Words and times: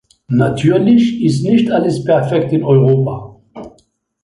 Natürlich 0.29 1.21
ist 1.23 1.43
nicht 1.43 1.69
alles 1.69 2.03
perfekt 2.03 2.51
in 2.53 2.63
Europa. 2.63 3.37